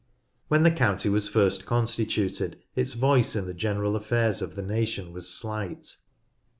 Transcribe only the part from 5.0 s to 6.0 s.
was slight.